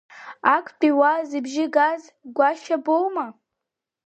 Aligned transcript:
Актәи 0.55 0.97
уаа, 0.99 1.19
зыбжьы 1.29 1.65
газ 1.75 2.03
Гәашьа 2.35 2.77
боума? 2.83 3.27